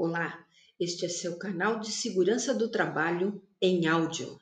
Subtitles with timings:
[0.00, 0.46] Olá,
[0.78, 4.38] este é seu canal de segurança do trabalho em áudio.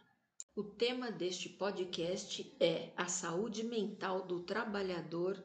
[0.54, 5.42] O tema deste podcast é a saúde mental do trabalhador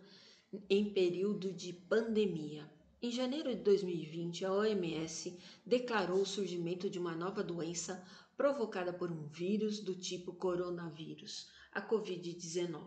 [0.69, 2.69] em período de pandemia.
[3.01, 8.05] Em janeiro de 2020, a OMS declarou o surgimento de uma nova doença
[8.35, 12.81] provocada por um vírus do tipo coronavírus, a Covid-19.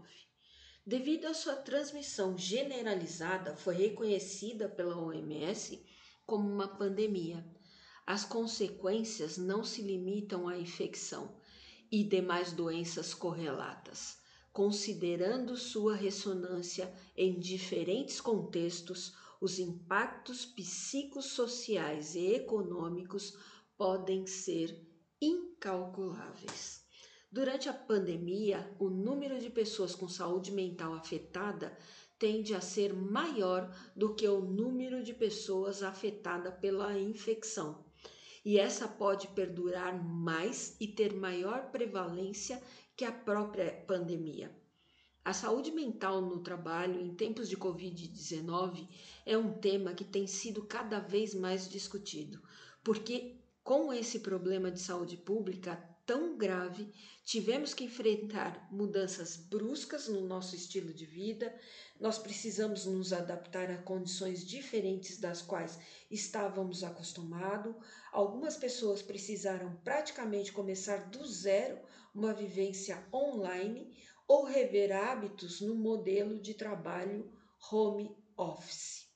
[0.86, 5.82] Devido à sua transmissão generalizada, foi reconhecida pela OMS
[6.26, 7.44] como uma pandemia.
[8.06, 11.36] As consequências não se limitam à infecção
[11.90, 14.18] e demais doenças correlatas,
[14.52, 23.36] considerando sua ressonância em diferentes contextos, os impactos psicossociais e econômicos
[23.76, 24.86] podem ser
[25.20, 26.84] incalculáveis.
[27.30, 31.76] Durante a pandemia, o número de pessoas com saúde mental afetada
[32.18, 37.84] tende a ser maior do que o número de pessoas afetadas pela infecção.
[38.44, 42.62] E essa pode perdurar mais e ter maior prevalência
[42.96, 44.54] que a própria pandemia.
[45.24, 48.86] A saúde mental no trabalho em tempos de Covid-19
[49.24, 52.42] é um tema que tem sido cada vez mais discutido,
[52.82, 56.92] porque com esse problema de saúde pública tão grave,
[57.24, 61.54] tivemos que enfrentar mudanças bruscas no nosso estilo de vida,
[61.98, 65.78] nós precisamos nos adaptar a condições diferentes das quais
[66.10, 67.74] estávamos acostumados.
[68.12, 71.78] Algumas pessoas precisaram praticamente começar do zero
[72.14, 73.96] uma vivência online
[74.26, 77.32] ou rever hábitos no modelo de trabalho
[77.70, 79.06] home office.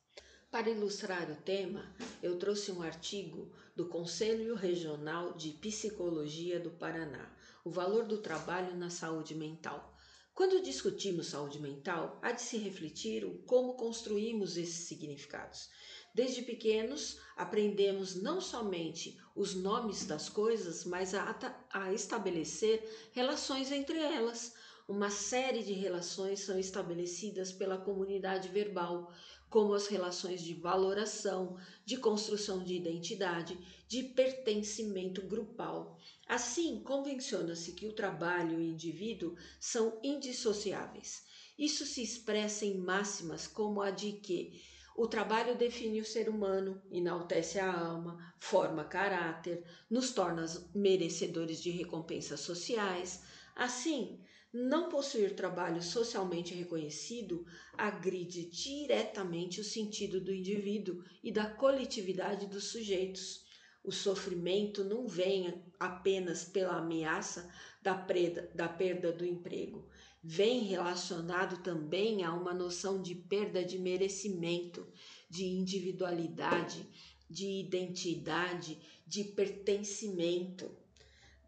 [0.51, 7.33] Para ilustrar o tema, eu trouxe um artigo do Conselho Regional de Psicologia do Paraná,
[7.65, 9.97] o valor do trabalho na saúde mental.
[10.35, 15.71] Quando discutimos saúde mental, há de se refletir o como construímos esses significados.
[16.13, 21.39] Desde pequenos, aprendemos não somente os nomes das coisas, mas a,
[21.71, 24.55] a estabelecer relações entre elas.
[24.89, 29.13] Uma série de relações são estabelecidas pela comunidade verbal,
[29.49, 35.99] como as relações de valoração, de construção de identidade, de pertencimento grupal.
[36.27, 41.25] Assim, convenciona-se que o trabalho e o indivíduo são indissociáveis.
[41.59, 44.63] Isso se expressa em máximas como a de que
[44.99, 50.45] o trabalho define o ser humano, enaltece a alma, forma caráter, nos torna
[50.75, 53.23] merecedores de recompensas sociais.
[53.55, 54.21] Assim,
[54.53, 57.45] não possuir trabalho socialmente reconhecido
[57.77, 63.45] agride diretamente o sentido do indivíduo e da coletividade dos sujeitos.
[63.85, 67.51] O sofrimento não vem apenas pela ameaça
[67.83, 69.89] da, preda, da perda do emprego,
[70.23, 74.87] vem relacionado também a uma noção de perda de merecimento,
[75.31, 76.87] de individualidade,
[77.31, 80.71] de identidade, de pertencimento.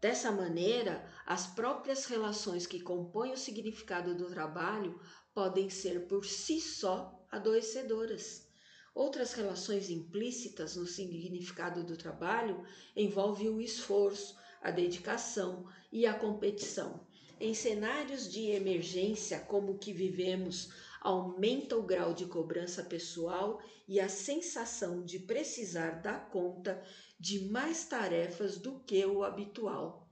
[0.01, 4.99] Dessa maneira, as próprias relações que compõem o significado do trabalho
[5.31, 8.47] podem ser por si só adoecedoras.
[8.95, 17.05] Outras relações implícitas no significado do trabalho envolvem o esforço, a dedicação e a competição.
[17.39, 23.99] Em cenários de emergência como o que vivemos, aumenta o grau de cobrança pessoal e
[23.99, 26.81] a sensação de precisar dar conta
[27.19, 30.07] de mais tarefas do que o habitual.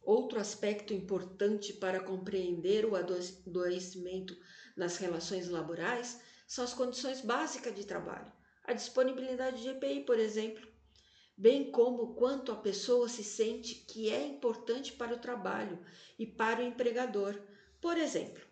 [0.00, 4.38] Outro aspecto importante para compreender o adoecimento
[4.76, 8.32] nas relações laborais são as condições básicas de trabalho,
[8.64, 10.66] a disponibilidade de EPI, por exemplo,
[11.36, 15.78] bem como quanto a pessoa se sente que é importante para o trabalho
[16.18, 17.38] e para o empregador.
[17.80, 18.47] Por exemplo,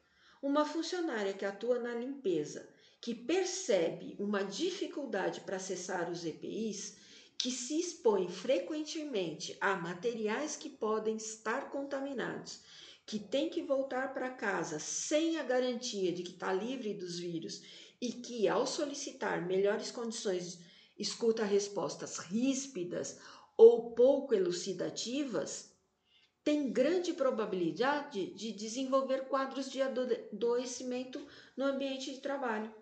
[0.46, 2.68] uma funcionária que atua na limpeza,
[3.00, 6.96] que percebe uma dificuldade para acessar os EPIs,
[7.36, 12.60] que se expõe frequentemente a materiais que podem estar contaminados,
[13.04, 17.62] que tem que voltar para casa sem a garantia de que está livre dos vírus
[18.00, 20.60] e que, ao solicitar melhores condições,
[20.96, 23.18] escuta respostas ríspidas
[23.56, 25.75] ou pouco elucidativas,
[26.46, 31.26] tem grande probabilidade de desenvolver quadros de adoecimento
[31.56, 32.72] no ambiente de trabalho.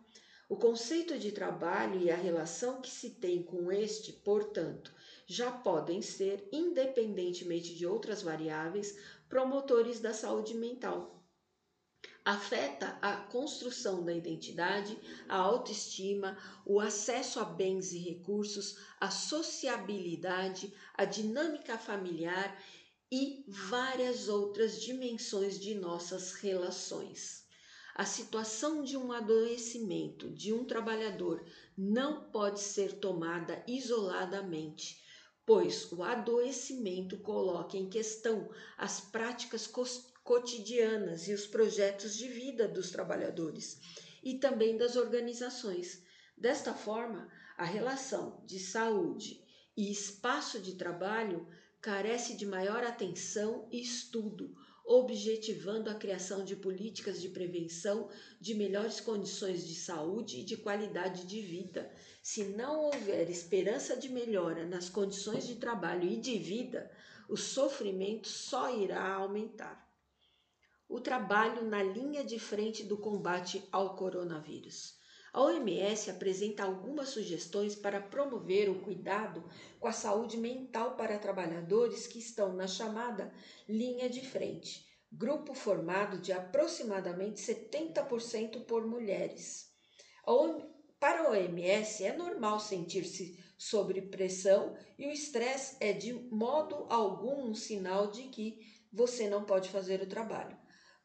[0.50, 4.93] O conceito de trabalho e a relação que se tem com este, portanto,
[5.26, 8.99] já podem ser, independentemente de outras variáveis,
[9.31, 11.25] promotores da saúde mental.
[12.22, 20.70] Afeta a construção da identidade, a autoestima, o acesso a bens e recursos, a sociabilidade,
[20.93, 22.55] a dinâmica familiar
[23.16, 27.44] e várias outras dimensões de nossas relações.
[27.94, 31.46] A situação de um adoecimento de um trabalhador
[31.78, 35.00] não pode ser tomada isoladamente,
[35.46, 39.70] pois o adoecimento coloca em questão as práticas
[40.25, 43.78] cotidianas e os projetos de vida dos trabalhadores
[44.25, 46.02] e também das organizações.
[46.37, 49.40] Desta forma, a relação de saúde
[49.76, 51.46] e espaço de trabalho
[51.85, 58.09] carece de maior atenção e estudo, objetivando a criação de políticas de prevenção
[58.41, 61.93] de melhores condições de saúde e de qualidade de vida.
[62.23, 66.91] Se não houver esperança de melhora nas condições de trabalho e de vida,
[67.29, 69.87] o sofrimento só irá aumentar.
[70.89, 74.99] O trabalho na linha de frente do combate ao coronavírus.
[75.35, 79.43] A OMS apresenta algumas sugestões para promover o cuidado
[79.81, 83.35] com a saúde mental para trabalhadores que estão na chamada
[83.69, 89.69] linha de frente, grupo formado de aproximadamente 70% por mulheres.
[91.01, 97.51] Para a OMS, é normal sentir-se sob pressão e o estresse é de modo algum
[97.51, 98.61] um sinal de que
[98.93, 100.57] você não pode fazer o trabalho.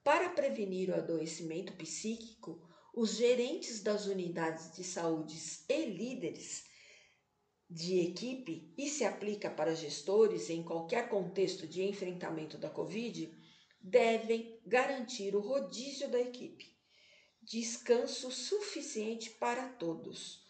[0.03, 5.37] Para prevenir o adoecimento psíquico, os gerentes das unidades de saúde
[5.67, 6.65] e líderes
[7.69, 13.31] de equipe, e se aplica para gestores em qualquer contexto de enfrentamento da Covid,
[13.79, 16.75] devem garantir o rodízio da equipe,
[17.41, 20.43] descanso suficiente para todos,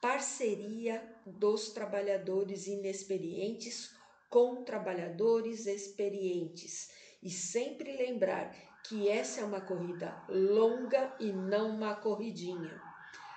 [0.00, 3.90] parceria dos trabalhadores inexperientes
[4.28, 6.90] com trabalhadores experientes.
[7.22, 8.54] E sempre lembrar
[8.88, 12.80] que essa é uma corrida longa e não uma corridinha.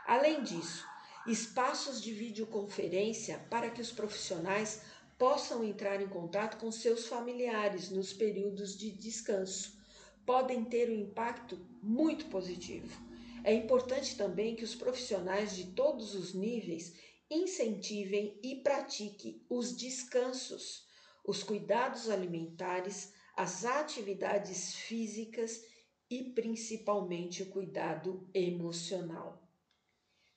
[0.08, 0.88] Além disso,
[1.28, 4.82] espaços de videoconferência para que os profissionais
[5.18, 9.80] possam entrar em contato com seus familiares nos períodos de descanso
[10.26, 13.02] podem ter um impacto muito positivo.
[13.44, 16.94] É importante também que os profissionais de todos os níveis
[17.30, 20.86] incentivem e pratiquem os descansos,
[21.26, 25.66] os cuidados alimentares, as atividades físicas
[26.08, 29.42] e principalmente o cuidado emocional.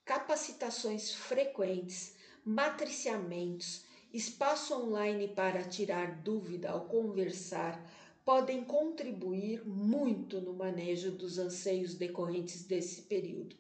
[0.06, 7.78] Capacitações frequentes, matriciamentos, espaço online para tirar dúvida ao conversar
[8.24, 13.54] podem contribuir muito no manejo dos anseios decorrentes desse período.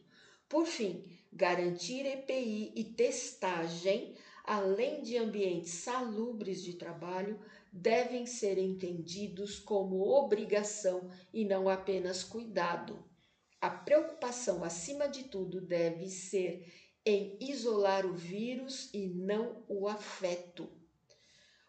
[0.48, 4.14] Por fim, garantir EPI e testagem,
[4.44, 7.40] além de ambientes salubres de trabalho,
[7.72, 13.02] devem ser entendidos como obrigação e não apenas cuidado.
[13.60, 16.70] A preocupação, acima de tudo, deve ser
[17.06, 20.70] em isolar o vírus e não o afeto.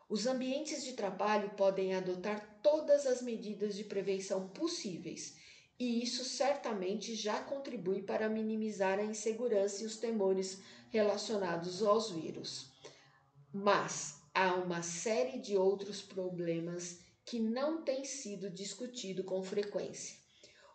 [0.07, 5.35] Os ambientes de trabalho podem adotar todas as medidas de prevenção possíveis,
[5.79, 12.71] e isso certamente já contribui para minimizar a insegurança e os temores relacionados aos vírus.
[13.53, 20.17] Mas há uma série de outros problemas que não têm sido discutido com frequência.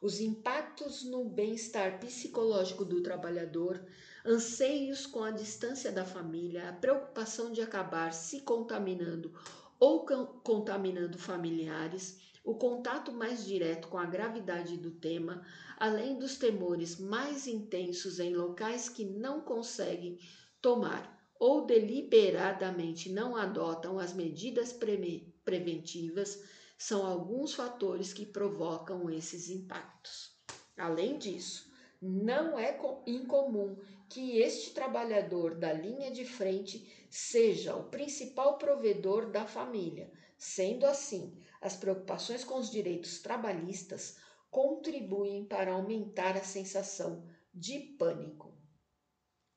[0.03, 3.87] Os impactos no bem-estar psicológico do trabalhador,
[4.25, 9.33] anseios com a distância da família, a preocupação de acabar se contaminando
[9.79, 10.05] ou
[10.43, 12.19] contaminando familiares,
[12.51, 18.35] o contato mais direto com a gravidade do tema, além dos temores mais intensos em
[18.35, 20.19] locais que não conseguem
[20.61, 26.43] tomar ou deliberadamente não adotam as medidas pre preventivas,
[26.77, 30.33] são alguns fatores que provocam esses impactos.
[30.77, 31.70] Além disso,
[32.01, 33.77] não é incomum
[34.09, 40.11] que este trabalhador da linha de frente seja o principal provedor da família.
[40.39, 44.17] Sendo assim, as preocupações com os direitos trabalhistas
[44.51, 48.59] contribuem para aumentar a sensação de pânico.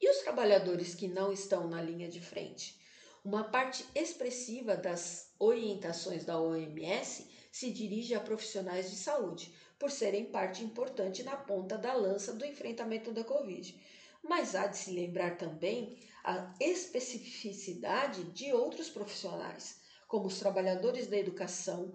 [0.01, 2.77] E os trabalhadores que não estão na linha de frente?
[3.23, 10.23] Uma parte expressiva das orientações da OMS se dirige a profissionais de saúde, por serem
[10.23, 13.77] parte importante na ponta da lança do enfrentamento da Covid.
[14.23, 21.17] Mas há de se lembrar também a especificidade de outros profissionais, como os trabalhadores da
[21.17, 21.91] educação,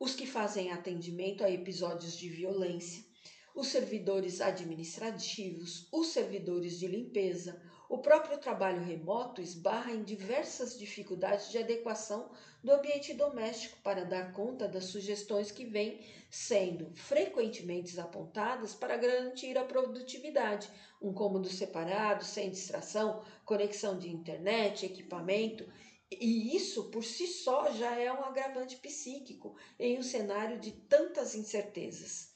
[0.00, 3.04] os que fazem atendimento a episódios de violência,
[3.54, 11.50] os servidores administrativos, os servidores de limpeza, o próprio trabalho remoto esbarra em diversas dificuldades
[11.50, 12.30] de adequação
[12.62, 19.56] do ambiente doméstico para dar conta das sugestões que vêm sendo frequentemente apontadas para garantir
[19.56, 20.68] a produtividade,
[21.00, 25.64] um cômodo separado, sem distração, conexão de internet, equipamento.
[26.10, 31.36] E isso por si só já é um agravante psíquico em um cenário de tantas
[31.36, 32.35] incertezas.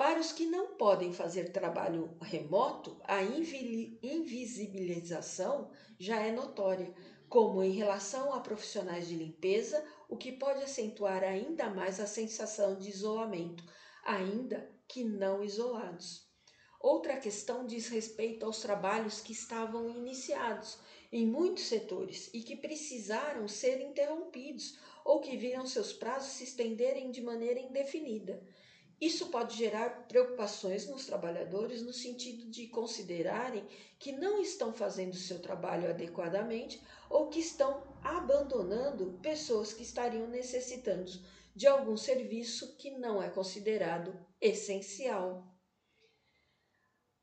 [0.00, 6.90] Para os que não podem fazer trabalho remoto, a invisibilização já é notória,
[7.28, 12.78] como em relação a profissionais de limpeza, o que pode acentuar ainda mais a sensação
[12.78, 13.62] de isolamento,
[14.02, 16.26] ainda que não isolados.
[16.80, 20.78] Outra questão diz respeito aos trabalhos que estavam iniciados
[21.12, 27.10] em muitos setores e que precisaram ser interrompidos ou que viram seus prazos se estenderem
[27.10, 28.42] de maneira indefinida.
[29.00, 33.66] Isso pode gerar preocupações nos trabalhadores no sentido de considerarem
[33.98, 41.10] que não estão fazendo seu trabalho adequadamente ou que estão abandonando pessoas que estariam necessitando
[41.56, 45.50] de algum serviço que não é considerado essencial.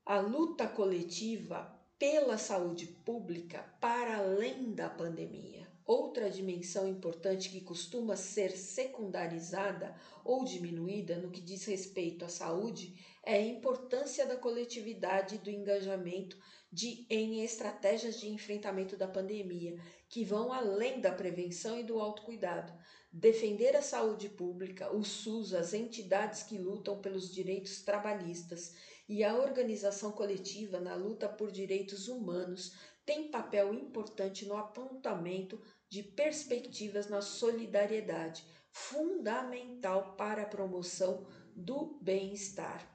[0.03, 8.17] A luta coletiva pela saúde pública para além da pandemia Outra dimensão importante que costuma
[8.17, 12.93] ser secundarizada ou diminuída no que diz respeito à saúde
[13.25, 16.37] é a importância da coletividade e do engajamento
[16.69, 19.79] de, em estratégias de enfrentamento da pandemia,
[20.09, 22.73] que vão além da prevenção e do autocuidado.
[23.09, 28.73] Defender a saúde pública, o SUS, as entidades que lutam pelos direitos trabalhistas
[29.07, 32.73] e a organização coletiva na luta por direitos humanos
[33.05, 35.57] tem papel importante no apontamento
[35.89, 41.25] de perspectivas na solidariedade, fundamental para a promoção
[41.55, 42.87] do bem-estar.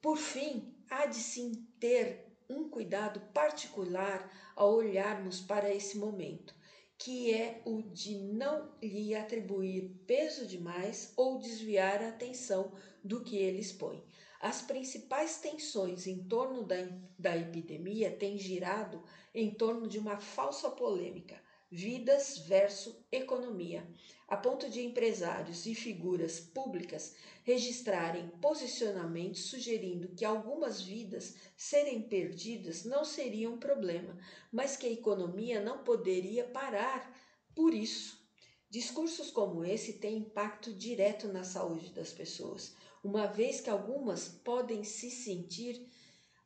[0.00, 6.54] Por fim, há de sim ter um cuidado particular ao olharmos para esse momento,
[6.96, 12.72] que é o de não lhe atribuir peso demais ou desviar a atenção
[13.04, 14.02] do que ele expõe.
[14.40, 16.76] As principais tensões em torno da,
[17.18, 19.02] da epidemia têm girado
[19.34, 23.84] em torno de uma falsa polêmica, vidas versus economia,
[24.28, 32.84] a ponto de empresários e figuras públicas registrarem posicionamentos sugerindo que algumas vidas serem perdidas
[32.84, 34.16] não seria um problema,
[34.52, 37.12] mas que a economia não poderia parar
[37.56, 38.24] por isso.
[38.70, 44.84] Discursos como esse têm impacto direto na saúde das pessoas uma vez que algumas podem
[44.84, 45.88] se sentir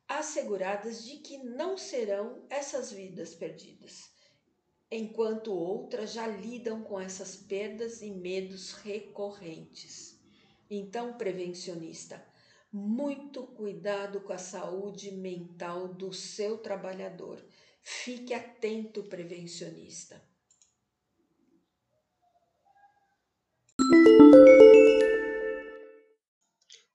[0.07, 4.11] asseguradas de que não serão essas vidas perdidas,
[4.91, 10.19] enquanto outras já lidam com essas perdas e medos recorrentes.
[10.69, 12.23] Então, prevencionista,
[12.71, 17.43] muito cuidado com a saúde mental do seu trabalhador.
[17.81, 20.32] Fique atento, prevencionista.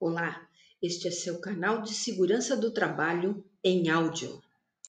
[0.01, 0.47] Olá,
[0.81, 4.41] este é seu canal de segurança do trabalho em áudio.